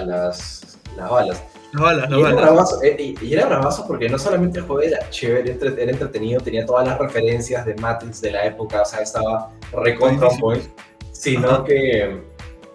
[0.05, 1.43] las, las balas.
[1.73, 5.09] Las balas, y, era bravazo, eh, y, era bravazo porque no solamente el juego era
[5.09, 9.51] chévere, era entretenido, tenía todas las referencias de Matrix de la época, o sea, estaba
[9.71, 10.63] recontra point,
[11.11, 12.21] sino que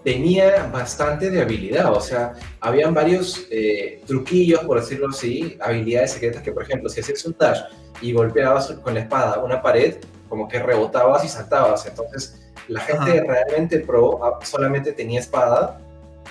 [0.03, 6.43] tenía bastante de habilidad, o sea, habían varios eh, truquillos, por decirlo así, habilidades secretas
[6.43, 7.61] que, por ejemplo, si hacías un dash
[8.01, 9.97] y golpeabas con la espada una pared,
[10.29, 15.81] como que rebotabas y saltabas, entonces la gente realmente pro ah, solamente tenía espada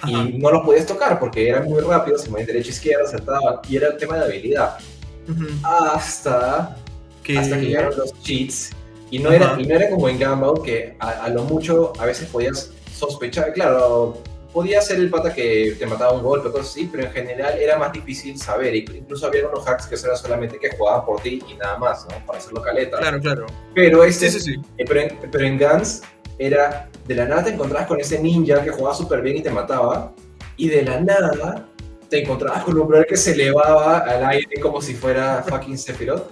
[0.06, 3.78] y no lo podías tocar porque era muy rápido, se movía derecha, izquierda, saltaba y
[3.78, 4.78] era el tema de habilidad.
[5.64, 6.78] Hasta
[7.24, 7.38] que...
[7.38, 8.72] hasta que llegaron los cheats
[9.10, 12.28] y no, era, y no era como en Gumball que a, lo mucho a veces
[12.28, 17.06] podías sospechar, claro, podía ser el pata que te mataba un golpe, cosas así, pero
[17.06, 18.76] en general era más difícil saber.
[18.76, 22.26] Incluso había unos hacks que eran solamente que jugaban por ti y nada más, ¿no?
[22.26, 22.98] Para hacerlo caleta.
[22.98, 23.46] Claro, claro.
[23.74, 24.62] Pero este, sí, sí, sí.
[24.78, 26.02] Eh, pero, en, pero en Guns
[26.38, 29.50] era de la nada te encontrabas con ese ninja que jugaba súper bien y te
[29.50, 30.14] mataba,
[30.56, 31.68] y de la nada
[32.10, 36.32] te encontrabas con un brother que se elevaba al aire como si fuera fucking Sephiroth.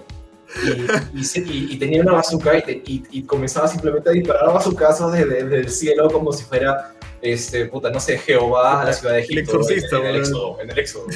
[1.12, 5.68] Y, y, tenía una bazooka y, y, comenzaba simplemente a disparar bazucazos desde, desde el
[5.68, 9.34] cielo como si fuera, este, puta, no sé, Jehová a la ciudad de Egipto.
[9.40, 11.06] El exorcista, en, el éxodo, en el éxodo.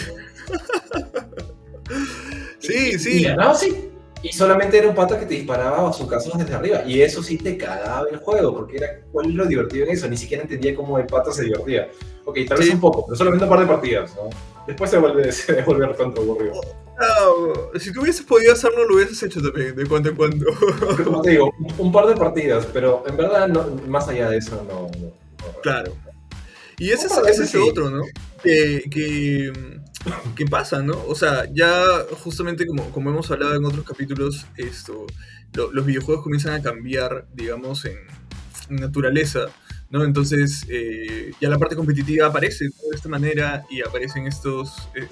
[2.58, 3.26] sí, sí.
[3.26, 3.89] Y, sí.
[4.22, 6.82] Y solamente era un pata que te disparaba a su caso desde arriba.
[6.84, 10.08] Y eso sí te cagaba el juego, porque era cuál es lo divertido en eso.
[10.08, 11.88] Ni siquiera entendía cómo el pata se divertía.
[12.24, 14.28] Ok, tal vez un poco, pero solamente un par de partidas, ¿no?
[14.66, 16.60] Después se vuelve, se vuelve bastante aburrido.
[17.00, 20.46] No, si tú hubieses podido hacerlo, lo hubieses hecho también, de cuando en cuando.
[21.02, 23.48] Como te digo, un par de partidas, pero en verdad,
[23.88, 24.90] más allá de eso, no.
[25.62, 25.94] claro.
[26.78, 28.02] Y ese es, ese es otro, ¿no?
[28.42, 29.52] Que, que
[30.36, 30.94] ¿Qué pasa, ¿no?
[31.06, 31.82] O sea, ya
[32.22, 35.06] justamente como, como hemos hablado en otros capítulos, esto,
[35.52, 37.98] los videojuegos comienzan a cambiar, digamos, en,
[38.68, 39.46] naturaleza,
[39.90, 40.04] ¿no?
[40.04, 45.08] Entonces, eh, ya la parte competitiva aparece de esta manera y aparecen estos, eh,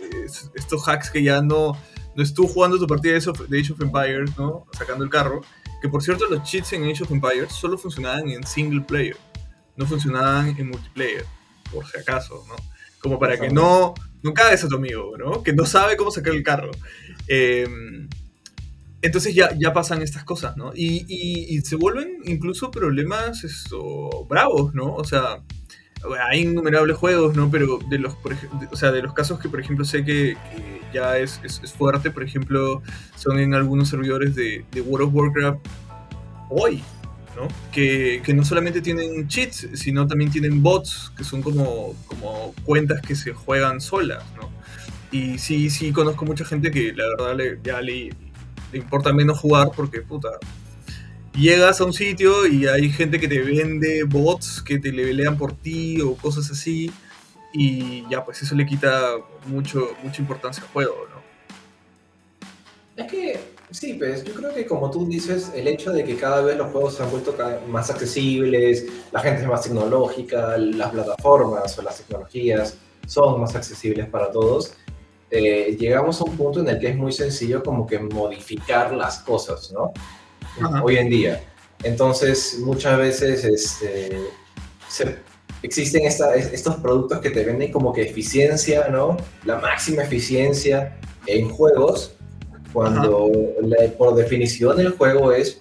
[0.55, 1.73] estos hacks que ya no,
[2.15, 4.65] no estuvo jugando tu partida de Age of Empires, ¿no?
[4.79, 5.41] Sacando el carro.
[5.83, 9.17] Que por cierto, los cheats en Age of Empires solo funcionaban en single player,
[9.77, 11.25] no funcionaban en multiplayer,
[11.73, 12.55] por si acaso, ¿no?
[13.01, 15.43] Como para que no no cagues a tu amigo, ¿no?
[15.43, 16.71] Que no sabe cómo sacar el carro.
[17.27, 18.09] Em,
[19.01, 20.73] entonces ya, ya pasan estas cosas, ¿no?
[20.75, 24.95] Y, y, se vuelven incluso problemas esto, bravos, ¿no?
[24.95, 25.43] O sea,
[26.29, 27.51] hay innumerables juegos, ¿no?
[27.51, 28.17] Pero de los,
[28.73, 30.37] o sea, de los casos que, por ejemplo, sé que,
[30.93, 32.83] ya es, es, fuerte, por ejemplo,
[33.17, 35.67] son en algunos servidores de, de World of Warcraft
[36.51, 36.83] hoy,
[37.73, 43.15] Que, no solamente tienen cheats, sino también tienen bots, que son como, como cuentas que
[43.15, 44.25] se juegan solas.
[45.11, 48.11] Y sí, sí, conozco mucha gente que la verdad le, ya le,
[48.73, 50.29] le importa menos jugar porque, puta,
[51.35, 55.53] llegas a un sitio y hay gente que te vende bots que te levelean por
[55.53, 56.91] ti o cosas así.
[57.53, 61.19] Y ya, pues eso le quita mucho, mucha importancia al juego, ¿no?
[63.03, 66.41] Es que, sí, pues yo creo que como tú dices, el hecho de que cada
[66.43, 67.35] vez los juegos se han vuelto
[67.69, 72.77] más accesibles, la gente es más tecnológica, las plataformas o las tecnologías
[73.07, 74.75] son más accesibles para todos,
[75.31, 79.19] eh, llegamos a un punto en el que es muy sencillo como que modificar las
[79.19, 79.93] cosas, ¿no?
[80.83, 81.43] hoy en día.
[81.83, 84.19] Entonces, muchas veces este,
[85.63, 89.17] existen estos productos que te venden como que eficiencia, ¿no?
[89.45, 92.17] La máxima eficiencia en juegos,
[92.73, 93.31] cuando
[93.97, 95.61] por definición el juego es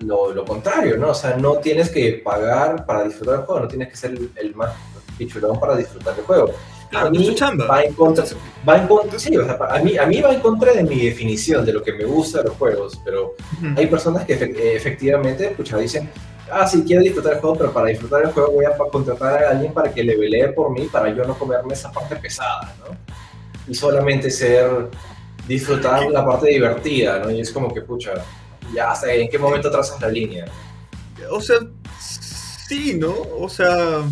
[0.00, 1.10] lo, contrario, ¿no?
[1.10, 4.54] O sea, no tienes que pagar para disfrutar del juego, no tienes que ser el,
[4.54, 4.72] más
[5.16, 6.50] pichulón para disfrutar del juego.
[6.92, 7.36] a mí
[7.68, 8.24] va en contra,
[8.68, 11.00] va en contra, sí, o sea, a mí, a mí va en contra de mi
[11.00, 13.34] definición de lo que me gusta de los juegos, pero
[13.76, 14.34] hay personas que
[14.74, 16.08] efectivamente, pucha, dicen,
[16.50, 19.50] ah, sí, quiero disfrutar el juego, pero para disfrutar el juego voy a contratar a
[19.50, 22.96] alguien para que le velee por mí, para yo no comerme esa parte pesada, ¿no?
[23.66, 24.88] Y solamente ser,
[25.48, 27.30] disfrutar la parte divertida, ¿no?
[27.30, 28.12] Y es como que, pucha,
[28.74, 30.44] ya hasta en qué momento trazas la línea.
[31.30, 31.56] O sea,
[31.98, 33.14] sí, ¿no?
[33.38, 34.04] O sea,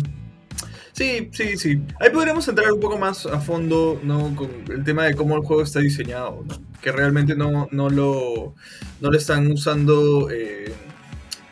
[0.97, 1.79] Sí, sí, sí.
[1.99, 4.35] Ahí podríamos entrar un poco más a fondo, ¿no?
[4.35, 6.43] Con el tema de cómo el juego está diseñado,
[6.81, 8.55] Que realmente no, no, lo,
[8.99, 10.73] no están usando eh,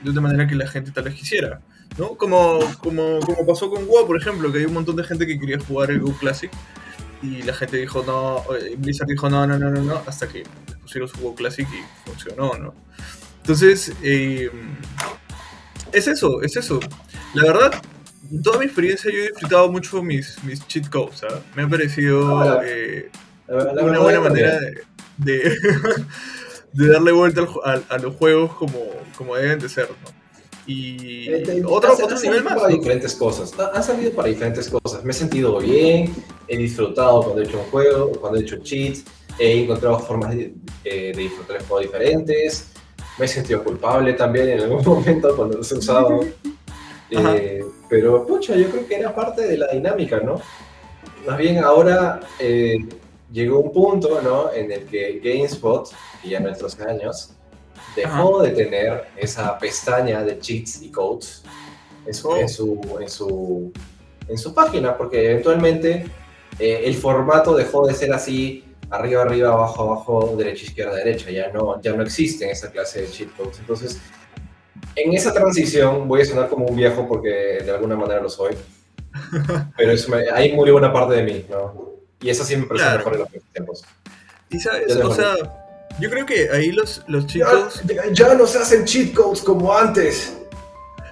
[0.01, 1.61] de una manera que la gente tal vez quisiera,
[1.99, 2.17] ¿no?
[2.17, 5.39] Como, como, como pasó con WoW, por ejemplo, que hay un montón de gente que
[5.39, 6.49] quería jugar el WoW Classic
[7.25, 10.43] y la gente dijo no, eh, Blizzard dijo no, no, no, no, no, hasta que
[10.81, 12.73] pusieron su WoW Classic y funcionó, ¿no?
[13.41, 14.49] Entonces, eh,
[15.91, 16.79] es eso, es eso.
[17.33, 17.81] La verdad,
[18.43, 21.39] toda mi experiencia yo he disfrutado mucho mis, mis cheat codes, ¿sabes?
[21.55, 23.09] Me ha parecido ah, eh,
[23.47, 24.59] una buena manera
[25.17, 25.57] de,
[26.73, 27.45] de, darle vuelta
[27.89, 28.79] a, los juegos como,
[29.17, 30.24] como deben de ser, ¿no?
[30.67, 32.55] Y eh, otro, otro nivel más.
[32.55, 33.53] Para diferentes cosas.
[33.73, 35.03] Han salido para diferentes cosas.
[35.03, 36.13] Me he sentido bien,
[36.47, 39.03] he disfrutado cuando he hecho un juego, cuando he hecho cheats,
[39.37, 42.71] he encontrado formas de, eh, de disfrutar el juego diferentes.
[43.17, 46.21] Me he sentido culpable también en algún momento cuando los he usado.
[47.11, 50.41] Eh, pero, pucha, yo creo que era parte de la dinámica, ¿no?
[51.25, 52.77] Más bien ahora eh,
[53.31, 54.51] llegó un punto, ¿no?
[54.51, 55.89] En el que GameSpot,
[56.21, 57.31] que ya nuestros años,
[57.95, 61.43] dejó de tener esa pestaña de cheats y codes
[62.05, 63.07] en su, en oh.
[63.07, 63.73] su,
[64.27, 66.05] en su, página, porque eventualmente
[66.59, 71.31] eh, el formato dejó de ser así arriba, arriba, abajo, abajo, derecha, izquierda, derecha.
[71.31, 73.59] Ya no, ya no existen esa clase de cheat codes.
[73.59, 73.99] Entonces,
[74.95, 78.55] en esa transición voy a sonar como un viejo porque de alguna manera lo soy.
[79.77, 79.93] Pero
[80.33, 81.95] ahí murió una parte de mí, ¿no?
[82.21, 83.83] Y eso sí me parece mejor en los tiempos.
[84.49, 85.35] Y sabes, o sea,
[85.99, 87.81] yo creo que ahí los, los chicos.
[87.85, 90.37] Ya, ya, no se hacen cheat codes como antes.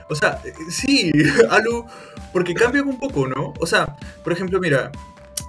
[0.09, 1.11] O sea, sí,
[1.49, 1.85] Alu,
[2.31, 3.53] porque cambian un poco, ¿no?
[3.59, 4.91] O sea, por ejemplo, mira,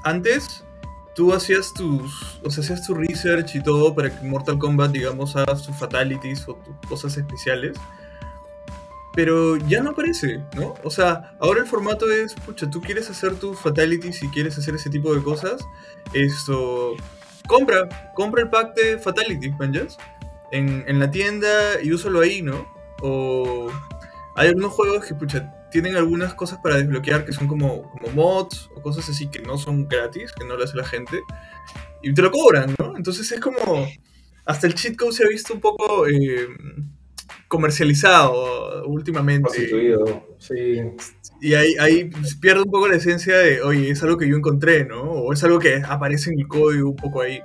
[0.04, 0.64] antes
[1.14, 5.36] tú hacías tus, o sea, hacías tu research y todo para que Mortal Kombat, digamos,
[5.36, 7.76] haga sus fatalities o tus cosas especiales
[9.14, 10.74] pero ya no aparece, ¿no?
[10.82, 14.74] O sea, ahora el formato es, pucha, tú quieres hacer tus fatalities y quieres hacer
[14.74, 15.64] ese tipo de cosas,
[16.12, 16.94] esto,
[17.46, 19.98] compra, compra el pack de fatalities, ¿manjas?
[20.50, 22.66] En, en la tienda y úsalo ahí, ¿no?
[23.00, 23.68] O
[24.36, 28.70] hay algunos juegos que, pucha, tienen algunas cosas para desbloquear que son como, como mods
[28.76, 31.20] o cosas así que no son gratis, que no lo hace la gente,
[32.02, 32.96] y te lo cobran, ¿no?
[32.96, 33.86] Entonces es como,
[34.44, 36.06] hasta el cheat code se ha visto un poco...
[36.06, 36.48] Eh,
[37.54, 39.48] comercializado últimamente.
[40.38, 40.76] sí.
[41.40, 44.86] Y ahí, ahí pierde un poco la esencia de, oye, es algo que yo encontré,
[44.86, 45.02] ¿no?
[45.02, 47.40] O es algo que aparece en el código un poco ahí.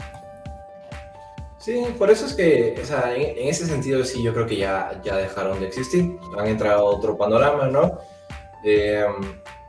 [1.57, 5.01] Sí, por eso es que, o sea, en, ese sentido sí, yo creo que ya,
[5.03, 6.17] ya dejaron de existir.
[6.37, 7.99] Han entrado a otro panorama, ¿no?
[8.63, 9.05] Eh,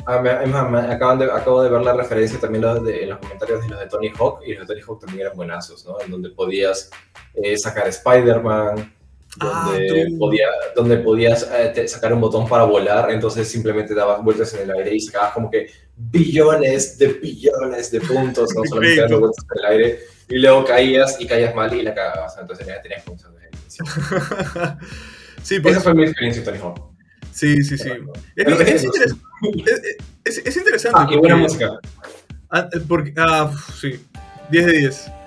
[0.06, 4.12] acaban de, acabo de ver la referencia también en los comentarios de los de Tony
[4.16, 6.00] Hawk, y los de Tony Hawk también eran buenazos, ¿no?
[6.00, 6.90] En donde podías
[7.34, 8.94] eh, sacar Spider-Man,
[9.38, 9.72] Ah,
[10.18, 10.42] donde,
[10.74, 14.94] donde podías eh, sacar un botón para volar, entonces simplemente dabas vueltas en el aire
[14.96, 19.72] y sacabas como que billones de billones de puntos, no solamente dando vueltas en el
[19.72, 23.40] aire, y luego caías y caías mal y la cagabas, entonces ya tenías puntos de
[25.42, 26.90] Sí, pues, Esa fue mi experiencia, Tony Hawk.
[27.32, 27.88] Sí, sí, sí.
[28.36, 29.14] Es, es, interesante
[30.24, 30.98] es, es, interesante.
[31.00, 31.78] Ah, y buena música.
[32.50, 34.04] Ah, porque, ah, sí,
[34.50, 35.19] 10 de 10.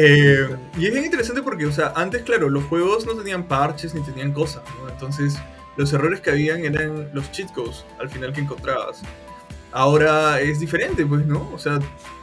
[0.00, 3.94] Eh, y es bien interesante porque, o sea, antes, claro, los juegos no tenían parches
[3.94, 4.88] ni tenían cosas, ¿no?
[4.88, 5.36] Entonces,
[5.76, 9.02] los errores que habían eran los cheat codes al final que encontrabas.
[9.72, 11.50] Ahora es diferente, pues, ¿no?
[11.52, 11.80] O sea,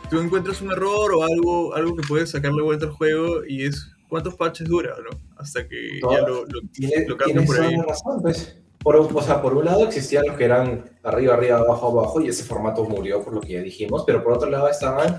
[0.09, 3.91] tú encuentras un error o algo, algo que puedes sacarle vuelta al juego y es
[4.07, 5.19] cuántos parches dura, ¿no?
[5.35, 6.61] Hasta que ya lo, lo,
[7.07, 7.75] lo cambian por ahí.
[7.75, 8.57] Razón, pues.
[8.81, 12.29] Por, o sea, por un lado existían los que eran arriba, arriba, abajo, abajo, y
[12.29, 15.17] ese formato murió por lo que ya dijimos, pero por otro lado estaban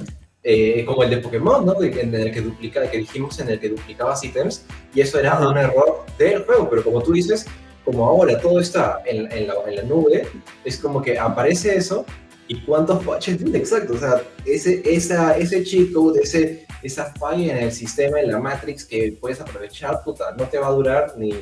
[0.49, 1.83] eh, como el de Pokémon, ¿no?
[1.83, 5.59] en el que duplica, que dijimos en el que duplicabas ítems, y eso era un
[5.59, 7.47] error del juego, pero como tú dices,
[7.85, 10.29] como ahora todo está en, en, la, en la, nube,
[10.65, 12.07] es como que aparece eso,
[12.47, 17.59] y cuántos patches tiene exacto, o sea, ese, esa, ese cheat code, ese, esa falla
[17.59, 21.15] en el sistema, en la Matrix que puedes aprovechar, puta, no te va a durar
[21.17, 21.35] ni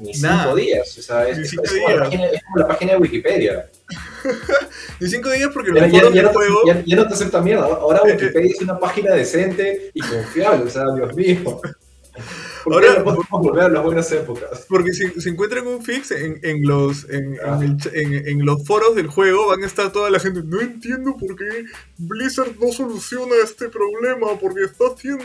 [0.00, 0.98] ni cinco días.
[0.98, 3.70] O sea, es, como la página, de Wikipedia.
[5.00, 6.62] ni cinco días porque ya, ya, ya, no juego...
[6.64, 7.66] te, ya, no te acepta mierda.
[7.66, 10.64] Ahora Wikipedia es una página decente y confiable.
[10.64, 11.60] O sea, Dios mío.
[12.66, 14.66] Ahora no podemos volver a las buenas épocas.
[14.68, 17.58] Porque si, si encuentran un fix en, en los, en, ah.
[17.62, 20.42] en, en, los foros del juego, van a estar toda la gente.
[20.44, 21.64] No entiendo por qué
[21.98, 25.24] Blizzard no soluciona este problema, porque está haciendo.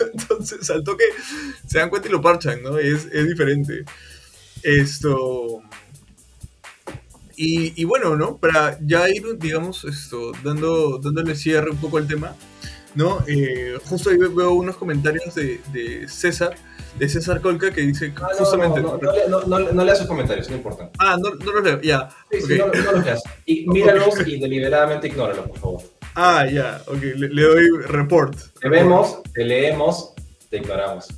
[0.12, 1.04] Entonces, al toque
[1.66, 2.78] se dan cuenta y lo parchan, ¿no?
[2.78, 3.84] Es, es diferente.
[4.62, 5.62] Esto.
[7.36, 8.38] Y, y, bueno, ¿no?
[8.38, 12.34] Para ya ir, digamos, esto, dando, dándole cierre un poco al tema,
[12.96, 13.22] ¿no?
[13.28, 16.56] Eh, justo ahí veo unos comentarios de, de, César,
[16.98, 18.80] de César Colca, que dice ah, justamente...
[18.80, 20.90] No, no, no, no, lea sus comentarios, no importa.
[20.98, 22.08] Ah, no, los leo, ya.
[22.30, 23.22] Sí, sí, no, los leas.
[23.44, 25.82] Y míralos y deliberadamente ignóralos, por favor.
[26.14, 28.38] Ah, ya, ok, le, le, doy report.
[28.60, 30.14] Te vemos, te leemos,
[30.48, 31.08] te ignoramos.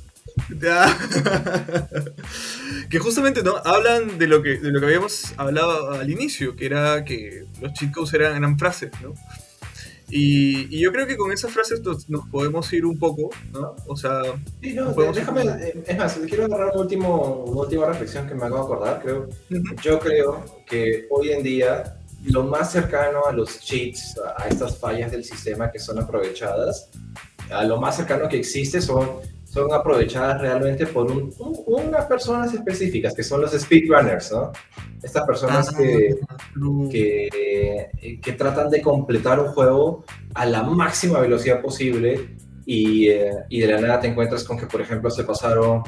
[2.89, 6.65] que justamente no hablan de lo que de lo que habíamos hablado al inicio, que
[6.65, 9.13] era que los chicos eran, eran frases, ¿no?
[10.09, 13.75] Y, y, yo creo que con esas frases nos, nos, podemos ir un poco, ¿no?
[13.87, 14.21] O sea,
[14.61, 15.83] sí, no, déjame, ir...
[15.85, 19.29] es más, quiero agarrar un último, una última reflexión que me acabo de acordar, creo.
[19.49, 19.81] Uh -huh.
[19.81, 25.11] Yo creo que hoy en día lo más cercano a los cheats, a estas fallas
[25.11, 26.89] del sistema que son aprovechadas,
[27.51, 29.07] a lo más cercano que existe son,
[29.51, 34.51] son aprovechadas realmente por un, un, unas personas específicas, que son los speedrunners, ¿no?
[35.01, 36.19] Estas personas ah, que,
[36.91, 40.03] que, que, tratan de completar un juego
[40.35, 42.35] a la máxima velocidad posible
[42.65, 45.81] y, eh, y de la nada te encuentras con que, por ejemplo, se pasaron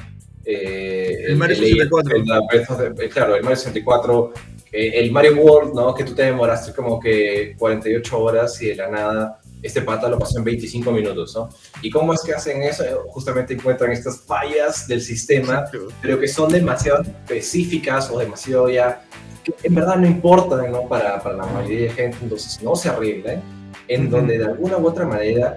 [0.43, 2.17] eh, el, Mario 64.
[2.17, 4.33] El, claro, el Mario 64
[4.71, 5.93] el Mario World, ¿no?
[5.93, 10.17] Que tú te demoraste como que 48 horas y de la nada este pata lo
[10.17, 11.49] pasó en 25 minutos, ¿no?
[11.81, 12.83] ¿Y cómo es que hacen eso?
[13.09, 15.65] Justamente encuentran estas fallas del sistema,
[16.01, 19.05] pero que son demasiado específicas o demasiado ya,
[19.43, 20.87] que en verdad no importan, ¿no?
[20.87, 23.41] Para, para la mayoría de gente, entonces no se arreglan,
[23.87, 25.55] en donde de alguna u otra manera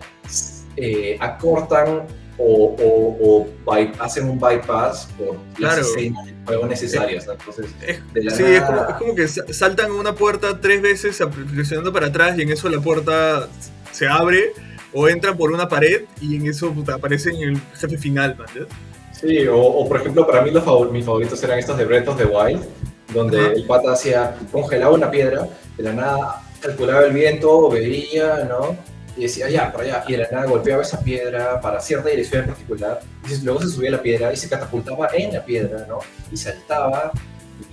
[0.76, 2.02] eh, acortan
[2.36, 7.26] o, o, o hacen un bypass por las escenas de juego necesarias.
[7.30, 8.56] Entonces, es, sí, nada...
[8.56, 11.20] es, como, es, como, que saltan una puerta tres veces
[11.54, 13.48] presionando para atrás y en eso la puerta
[13.94, 14.52] se abre
[14.92, 18.36] o entran por una pared y en eso puta, aparece en el jefe final.
[18.36, 18.66] ¿no?
[19.12, 22.08] Sí, o, o, por ejemplo, para mí los favor, mis favoritos eran estos de Breath
[22.08, 22.64] of the Wild,
[23.12, 23.52] donde Ajá.
[23.52, 28.76] el pata hacía, congelaba una piedra, de la nada calculaba el viento, veía, ¿no?
[29.16, 32.42] y decía, ya, para allá, y de la nada golpeaba esa piedra para cierta dirección
[32.42, 35.86] en particular, y luego se subía a la piedra y se catapultaba en la piedra,
[35.88, 36.00] ¿no?
[36.32, 37.12] Y saltaba,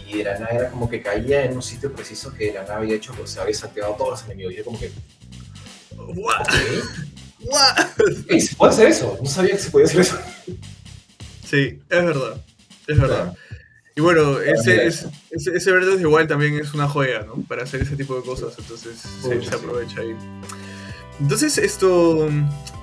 [0.08, 2.62] y de la nada era como que caía en un sitio preciso que de la
[2.62, 4.92] nada había hecho, pues se había salteado todos los enemigos, y yo como que...
[6.08, 6.48] ¿What?
[8.40, 9.18] ¿Se puede hacer eso?
[9.22, 10.20] No sabía que se podía hacer eso.
[11.46, 12.42] Sí, es verdad,
[12.88, 13.36] es verdad.
[13.96, 17.36] Y bueno, ese, ese, ese Breath of the Wild también es una joya, ¿no?
[17.48, 20.16] Para hacer ese tipo de cosas, entonces se, se aprovecha ahí.
[21.20, 22.30] Entonces, esto.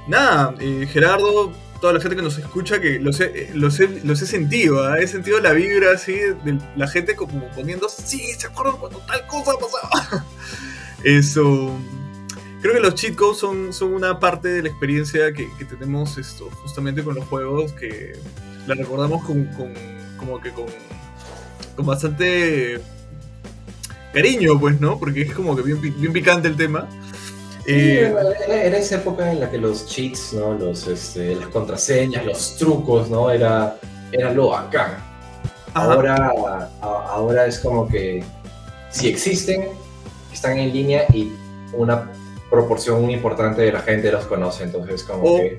[0.06, 4.22] Nada, eh, Gerardo, toda la gente que nos escucha, que los he, los he, los
[4.22, 5.04] he sentido, ¿eh?
[5.04, 9.26] he sentido la vibra así de la gente como poniendo, sí, ¿se acuerdan cuando tal
[9.26, 10.24] cosa pasaba?
[11.04, 11.78] Eso.
[12.60, 16.18] Creo que los cheat codes son, son una parte de la experiencia que, que tenemos
[16.18, 18.14] esto, justamente con los juegos, que
[18.66, 19.72] la recordamos con, con
[20.18, 20.66] como que con,
[21.76, 22.80] con bastante
[24.12, 24.98] cariño, pues, ¿no?
[24.98, 26.88] Porque es como que bien, bien picante el tema.
[27.64, 30.54] Sí, era, era, esa época en la que los cheats, ¿no?
[30.54, 33.30] los, este, las contraseñas, los trucos, ¿no?
[33.30, 33.76] Era,
[34.10, 34.96] era lo bacán.
[35.74, 36.32] Ahora,
[36.80, 38.24] a, ahora es como que
[38.90, 39.68] si existen,
[40.32, 41.32] están en línea y
[41.74, 42.10] una
[42.50, 45.58] proporción muy importante de la gente los conoce, entonces como o, que...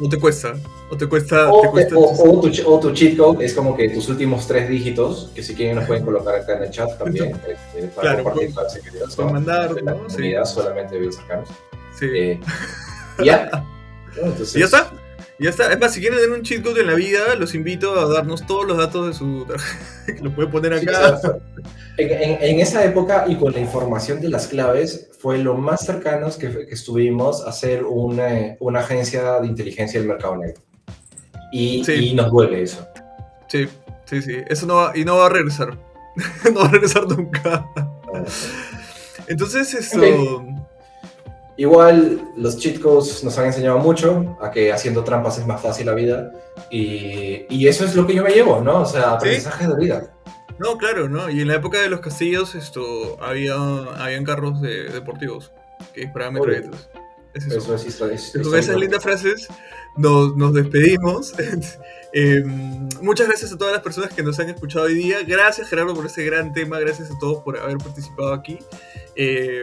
[0.00, 0.54] O te cuesta.
[0.90, 1.50] O te cuesta.
[1.52, 4.68] O, te cuesta o- o tu, tu cheat code es como que tus últimos tres
[4.68, 8.14] dígitos, que si quieren los pueden colocar acá en el chat también, eh, eh, para
[8.16, 8.54] Claro, compartir
[9.18, 9.30] ¿no?
[9.32, 10.08] mandar, De la ¿no?
[10.08, 10.32] Sí.
[10.44, 11.48] solamente bien cercanos.
[11.98, 12.06] sí.
[12.14, 12.40] Eh,
[13.24, 13.50] ya.
[14.16, 14.26] ¿no?
[14.26, 14.92] Entonces, ¿Y ya está?
[15.40, 15.72] Ya está.
[15.72, 18.46] Es más, si quieren tener un cheat code en la vida, los invito a darnos
[18.46, 19.46] todos los datos de su
[20.06, 21.20] que lo pueden poner acá.
[21.98, 25.84] En, en- en esa época y con la información de las claves fue lo más
[25.84, 30.60] cercanos que, que estuvimos a hacer una, una agencia de inteligencia del mercado negro.
[31.52, 32.10] Y, Sí.
[32.10, 32.86] y nos duele eso.
[33.48, 33.66] Sí,
[34.04, 34.36] sí, sí.
[34.48, 35.76] Eso no va, y no va a regresar.
[36.52, 37.66] no va a regresar nunca.
[39.26, 40.44] Entonces, esto.
[41.56, 45.86] Igual los cheat codes nos han enseñado mucho a que haciendo trampas es más fácil
[45.86, 46.30] la vida
[46.70, 48.82] y, y eso es lo que yo me llevo, ¿no?
[48.82, 50.08] O sea, aprendizaje de vida.
[50.58, 51.30] No, claro, ¿no?
[51.30, 55.52] Y en la época de los castillos, esto, había, habían carros de, deportivos
[55.94, 56.90] que disparaban metralletas.
[57.34, 57.58] Es eso.
[57.58, 58.14] Eso es historia.
[58.16, 59.48] es Con esas lindas frases
[59.96, 61.34] nos, nos despedimos.
[62.14, 62.42] Eh,
[63.02, 65.18] muchas gracias a todas las personas que nos han escuchado hoy día.
[65.26, 66.80] Gracias Gerardo por ese gran tema.
[66.80, 68.58] Gracias a todos por haber participado aquí.
[69.14, 69.62] Eh,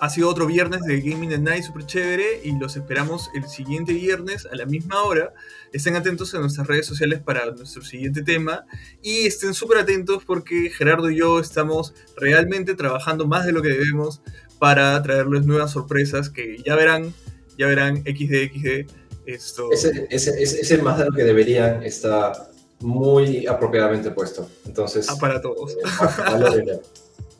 [0.00, 3.92] ha sido otro viernes de Gaming at Night súper chévere y los esperamos el siguiente
[3.92, 5.32] viernes a la misma hora.
[5.72, 8.64] Estén atentos a nuestras redes sociales para nuestro siguiente tema
[9.02, 13.70] y estén súper atentos porque Gerardo y yo estamos realmente trabajando más de lo que
[13.70, 14.20] debemos
[14.58, 17.12] para traerles nuevas sorpresas que ya verán,
[17.56, 18.92] ya verán XD, XD.
[19.26, 19.70] Esto.
[19.72, 24.48] Ese, ese, ese, más de lo que deberían está muy apropiadamente puesto.
[24.64, 25.72] Entonces, Ah, para todos.
[25.72, 26.80] eh.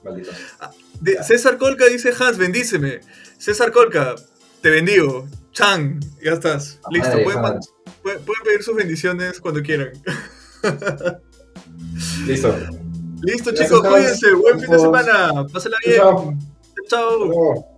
[1.01, 3.01] De- César Colca dice Hans, bendíceme.
[3.39, 4.15] César Colca,
[4.63, 5.27] te bendigo.
[5.53, 6.79] Chan, ya estás.
[6.91, 7.61] Listo, pueden,
[8.45, 9.93] pedir sus bendiciones cuando quieran.
[12.27, 12.55] Listo.
[13.23, 14.33] Listo, Gracias, chicos, cuídense.
[14.35, 15.47] Buen fin de semana.
[15.53, 15.99] Pásenla bien.
[15.99, 16.35] Chao.
[16.89, 17.78] Chao.